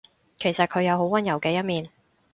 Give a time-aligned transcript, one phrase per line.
[0.39, 1.91] 其實佢有好溫柔嘅一面